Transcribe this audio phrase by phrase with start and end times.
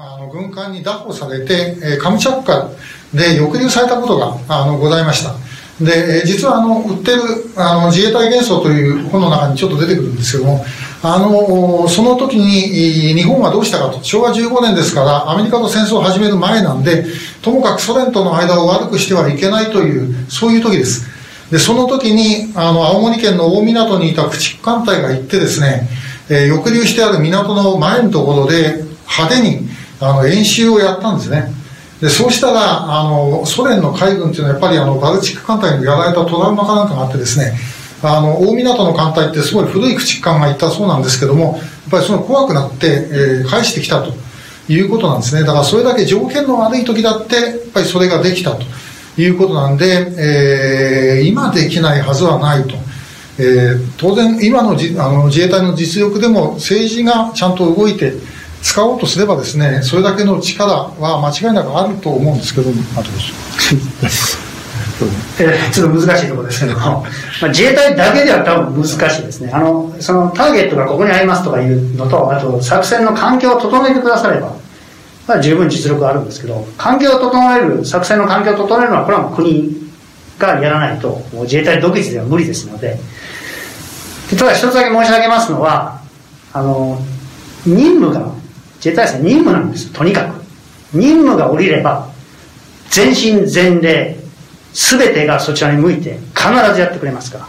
[0.00, 2.70] あの軍艦に拿捕されて、えー、カムチャッカ
[3.12, 5.34] で抑留されたことがあのございました。
[5.84, 7.20] で、実はあの、売ってる
[7.56, 10.64] あの自衛隊幻想という本の中にちょっと出てくるんですけども、
[11.02, 17.04] あの、その時に日本はどうしたかと、昭和15年ですからアメリカと戦争を始める前なんで、
[17.42, 21.08] ともかくソ連との間を悪くしてはいけないという、そういう時です。
[21.50, 25.88] で、その時に、あの、青森県の大港にいた駆逐艦隊が行ってですね、
[26.28, 29.68] えー、抑留してある港の前のところで派手に
[30.00, 31.52] あの演習をやったんですね。
[32.00, 37.58] でそうしたらあのソ連の海軍っていうのはやっぱりあのバルチック艦隊にやられたトラウマかなんかがあってですね
[38.02, 44.12] あの大港の艦隊ってすごい古い駆逐艦がいたそうなんですけどもやっぱりその怖くなって、えー、返してきたと
[44.68, 48.62] いうことなんですねだからそれだけ条件の悪い時だってやっぱりそれができたと
[49.20, 52.76] いうことなんで、えー、今できないはずはないと。
[53.40, 58.12] えー、当然今のじあの自衛隊の実力でも政治がちゃんと動いて
[58.62, 62.82] 使おうとすればですねそれだけの力は間違いなくあると思うんですけども。
[62.96, 63.10] あと
[65.40, 66.80] えちょっと難しいところですけども、
[67.40, 69.50] まあ、自衛隊だけでは多分難しいですね。
[69.52, 74.52] あのそのターゲットがここにありますとかいうのとあと作戦の環境を整えてくだされば、
[75.26, 79.88] まあ、十分実力あるんですけど環境を整える作戦の環境を整えるのはこれはもう国
[80.38, 82.98] がやらないともう自衛隊独自では無理ですので
[84.36, 86.00] ただ一つだけ申し上げますのは
[86.52, 87.00] あの
[87.64, 88.37] 任務が
[88.78, 89.92] 自衛隊は任務なんです。
[89.92, 90.38] とにかく。
[90.92, 92.08] 任務が下りれば
[92.90, 94.16] 全身全霊
[94.72, 97.48] 全てがそちらに向いて必ずやってくれますから。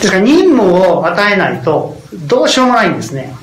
[0.00, 3.34] ですから任務を与えないとどうしようもないんですね。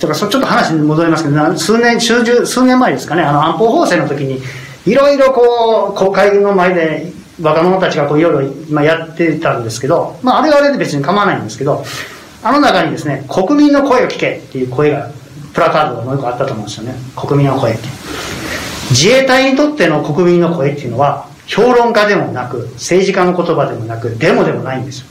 [0.00, 3.22] だからちょっと話に戻りますけど数年数十数年前ですかね。
[3.22, 4.40] あの安保法制の時に
[4.86, 11.84] いろいろこう国会の前で若者たちがこういろいろやってたんですけど、まあ、あれはあれで別に構わないんですけど
[12.42, 15.10] あの中にですね、国民の声を聞けっていう声が、
[15.52, 16.94] プラカードがもう一個あったと思うんですよね。
[17.16, 17.82] 国民の声って。
[18.90, 25.06] 自衛隊にとっての国民の声っていうのは、評論家でもなく、政治家の言葉でもなく、デモでもないんですよ。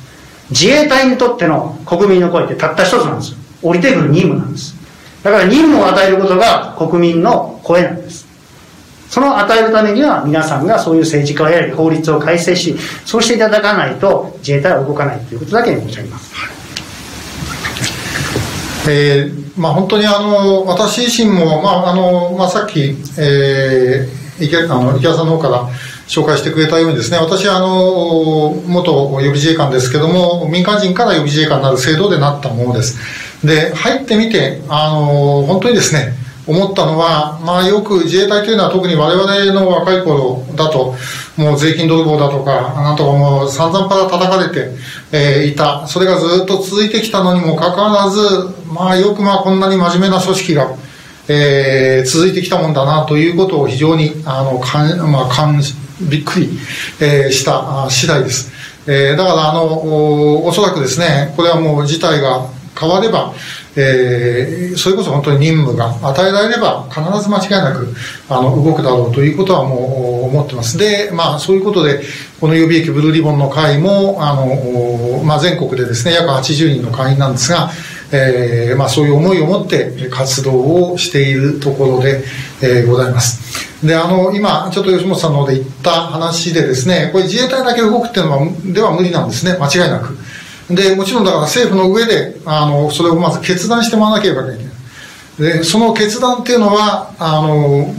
[0.50, 3.38] 自衛隊にとっての国民の声ってたった一つなんですよ。
[3.62, 4.76] 降りてくる任務なんです。
[5.24, 8.26] だから任務を与えることが国民の声なんです。
[9.10, 12.76] その与えるためには皆さんがそういう政治家をやり法律を改正し、
[13.06, 16.59] そうしていただかないと自衛隊は動かないということだけに申し上げます。
[18.90, 25.70] えーまあ、本当にあの私自身も、まああのまあ、さっき、えー、池あの池谷さんの方から
[26.08, 32.98] 紹介してくれたようにですね私はあの元予備自衛官ですけども民間人から予備自衛官になる制度でなったものです。
[33.46, 36.14] で入ってみてあの本当にですね
[36.48, 40.96] 思ったのは、まあ、よく自衛隊というのは特に我々の若い頃だと
[41.38, 44.76] もう税金泥棒だとかなんとかもう散々パラ叩かれて、
[45.12, 48.20] えー、いたそれがずっと続いてきたのにもかかわらず、
[48.68, 50.76] まあ、よくまあこんなに真面目な組織が、
[51.28, 55.62] えー、続いてきたもんだなということを非常にあのかん、まあ、かん
[56.10, 56.50] びっくり、
[57.02, 58.52] えー、した次第です。
[58.88, 62.48] えー、だからあのおおそらくですねこれはもう事態が
[62.80, 63.34] 変われば
[63.76, 67.94] えー、それこそ本当に任務が与えられれば必ず間違いなく
[68.28, 70.78] あの動くだろうということはもう思ってます。
[70.78, 72.02] で、まあ、そういうことで
[72.40, 77.70] この予備役ブルーリボンの会もあの、まあ、全国でですね約80人の会員なんですが、
[78.12, 82.24] えーまあ、そういう思いを持って活動をしているところで、
[82.62, 83.70] えー、ございます。
[83.86, 89.58] であの今ちょっと吉本さんの方で言った話でですねこれ自衛隊だけ動くっていうのはでは無理なんですね。
[89.58, 90.18] 間違いなく。
[90.70, 94.74] で、もちろんだから政府の上で、あの、それをまず決断してもらわなければいけない。
[95.40, 97.94] で、その決断っていうのは、あの、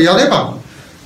[0.00, 0.56] やれば、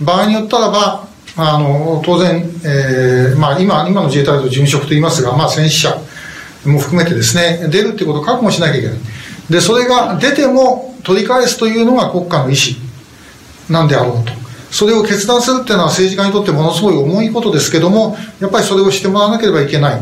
[0.01, 1.07] 場合によったらば、
[1.37, 5.97] あの、当然、えー、まあ今、今の自衛隊と事務職と言いますが、まあ戦死者
[6.65, 8.99] も含めてですね、出るっていうことを覚悟しなきゃいけない。
[9.51, 12.77] で、それが出ても取り返すというのが国家の意思
[13.69, 14.33] なんであろうと。
[14.71, 20.01] それを決断するっていうのは政治家にとってものすごい重いことですけども、やっぱりそれをしてもらわなければいけない。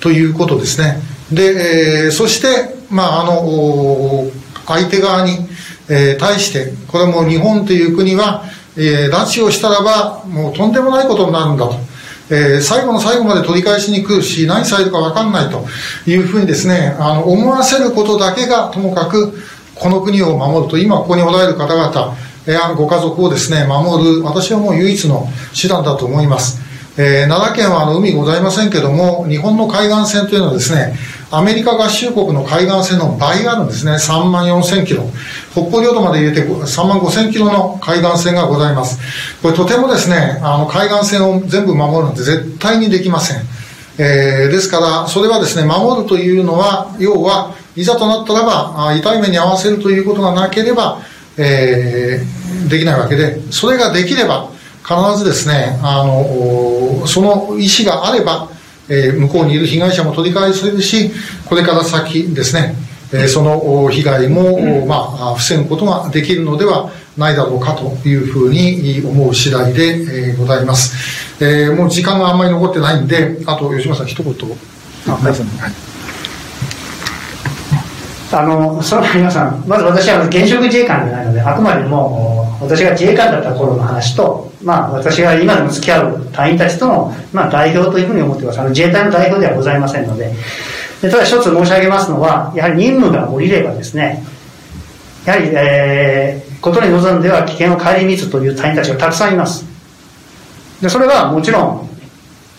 [0.00, 1.00] ということですね。
[1.32, 4.26] で、えー、そして、まあ、あの、
[4.66, 5.46] 相手側に、
[5.88, 8.44] えー、対して、これも日本という国は、
[8.76, 11.90] えー、拉致をしたらば、もうとんでもないことになるんだと。
[12.32, 15.66] えー、最後の最後まで取り返しに来るし、何されるか分かんないと
[16.06, 19.36] いうふうにですね、あの、思わせることだけが、ともかく、
[19.74, 25.28] この国を守ると、今ここにおられる方々、えー、ご家族をですね、守る、私はもう唯一の
[25.60, 26.69] 手段だと思います。
[27.02, 30.94] えー、奈良県はあの海ございませんけども、日本の海岸線というのはですね、
[31.30, 33.92] アメリカ合衆国の海岸線の倍あるんですね。
[33.92, 35.04] 3万4千キロ。
[35.52, 38.98] 北方領土まで入れて3万5千キロの海岸線がございます。
[39.40, 43.46] これとてもですね、あの海岸線を全部守るなんて絶対にできません。
[43.96, 51.00] えー、ですから、それはですね、守るというのは、要は、いざとなったらば痛い目に遭わせるということがなければ、
[51.38, 54.50] えーできないわけでそれができれば
[54.82, 58.48] 必ずですねあのその意思があれば、
[58.88, 61.10] えー向こうにいる被害者も取り返せるし
[61.46, 62.74] これから先ですね
[63.12, 74.34] えーそのお被害も、まあ、防ぐことができるのではないだろうかというふうに思う次第で、えーございます、えーもう時間があんまり残ってないんであと吉村さん一言。
[75.08, 75.32] あはい。
[75.32, 75.89] はい
[78.32, 88.60] あの、その皆さん、まず私は現職自衛官じゃないので、あくまでも、私が自衛官だった頃の話と、まあ、私が今でも付き合う隊員たちとの、まあ、代表というふうに思ってます。
[88.60, 90.32] あの、自衛隊の代表ではございませんので。
[91.02, 94.22] でただ一つ申し上げますのは、やはり任務が下りればですね、
[95.24, 99.64] やはり、えー、ことに臨んでは危険を顧みずという隊員たちがたくさんいます。
[100.82, 101.88] で、それはもちろん、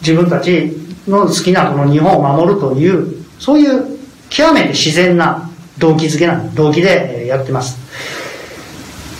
[0.01, 0.75] 自分たち
[1.07, 7.77] の好きなこの日本を守るという、そういう極めて自然な動機づけな動機でやってます。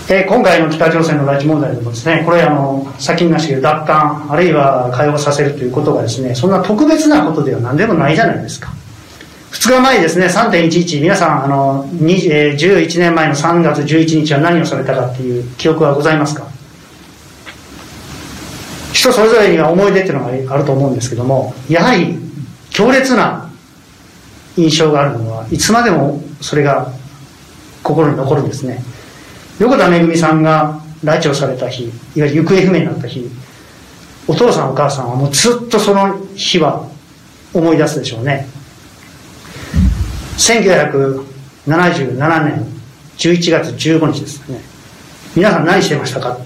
[0.10, 8.74] え今回の北朝鮮の拉致問題でもですね、これあの、さっき言いましたけ、奪還、あるいは解放させるということがですね、そんな特別なことでは何でもないじゃないですか。
[9.52, 16.44] 2日前ですね、3.11、皆さん、あの、えー11年前の3月11日は何をされたかっていう記憶はございますか？
[18.94, 22.18] 人それぞれには思い出っていうのがあると思うんですけども、やはり
[22.70, 23.50] 強烈な
[24.58, 26.92] 印象があるのはいつまでもそれが
[27.84, 28.84] 心に残るんですね。
[29.60, 33.30] 横田めぐみさんが拉致をされた日、いわゆる行方不明になった日、
[34.28, 36.86] お父さんお母さんはもうずっとその日は
[37.54, 38.48] 思い出すでしょうね。
[40.38, 42.66] 1977年
[43.18, 44.62] 11月15日ですね。
[45.36, 46.38] 皆さん何してましたか？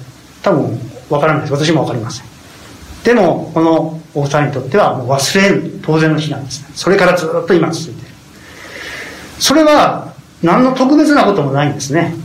[0.41, 1.53] 多分わからないです。
[1.53, 2.25] 私もわかりません。
[3.03, 6.69] でも、このお二人にとってはもう忘れる当然の日なんですね。
[6.73, 8.14] それからずっと今続いている。
[9.39, 12.15] それは何の特別なこともないんですね。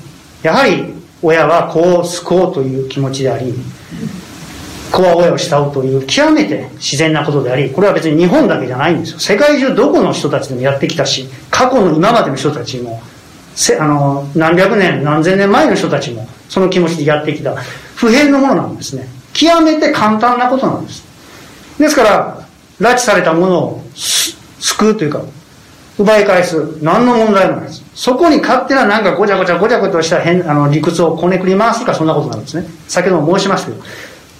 [0.42, 3.54] やはり親は子を救おうという気持ちであり、
[4.90, 9.18] 子は親を慕うという極めて自然なことであり、これは別に日本だけじゃないんですよ。
[9.18, 13.00] 世界中どこの人たちでもやってきたし、過去の今までの人たちも、
[13.54, 17.54] せあの何百年、何千年前の人たちもその気持ちでやってきた
[17.96, 19.06] 普遍のものなんですね。
[19.32, 21.04] 極めて簡単なことなんです。
[21.78, 22.46] ですから、
[22.80, 25.22] 拉致されたものを救うというか、
[26.00, 26.82] 奪い返す。
[26.82, 27.84] 何の問題もないです。
[27.94, 32.66] そこに勝手ななんかごちゃごちゃごちゃごちゃした変あの理屈をこねくり回すかそんなことなんですね。
[32.88, 33.84] 先ほども申しましたけど、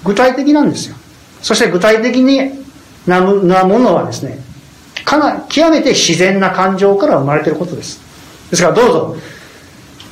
[0.05, 0.97] 具体的なんですよ。
[1.43, 2.65] そして具体的に
[3.07, 4.39] なもなものはですね、
[5.05, 8.01] かな極めて自然な感情から生まれていることです。
[8.49, 9.17] ですからどうぞ、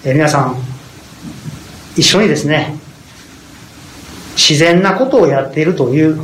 [0.04, 0.56] え皆さん、
[1.96, 2.76] 一緒にですね、
[4.36, 6.18] 自然なことをやっているという、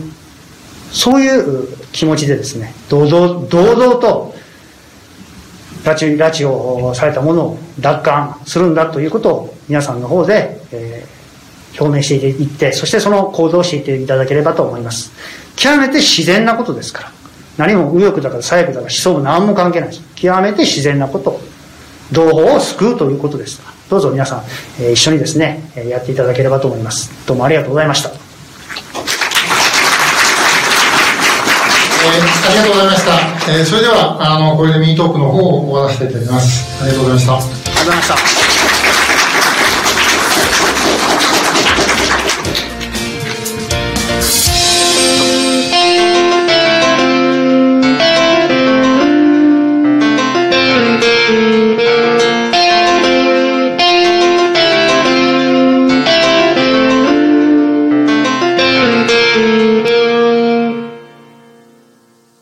[0.92, 4.34] そういう気持ちでですね、堂々堂々と
[5.84, 11.14] 拉致拉致をされたものを奪還するんだということを皆さんの方で、えー
[11.80, 15.10] 表明していって、そしてその行動をしていただければと思います。
[15.56, 17.12] 極めて自然なことですから。
[17.56, 20.02] 何も右翼だから左翼だから思想も何も関係ないです。
[20.14, 21.40] 極めて自然なこと。
[22.12, 23.60] 同胞を救うということです。
[23.90, 24.44] どうぞ皆さん、
[24.80, 27.10] えー一緒にですね、やっていただければと思います。
[27.26, 28.10] どうもありがとうございました。
[28.10, 28.14] えー
[32.08, 33.52] ありがとうございました。
[33.52, 36.82] えーそれでは、あの、これでミニトークの方を終わらせていただきます。
[36.82, 37.34] ありがとうございました。
[37.34, 38.43] ありがとうございました。